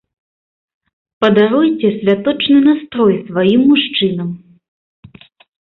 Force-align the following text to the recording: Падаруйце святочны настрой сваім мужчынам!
Падаруйце 1.23 1.87
святочны 1.99 2.59
настрой 2.71 3.15
сваім 3.29 3.61
мужчынам! 3.73 4.29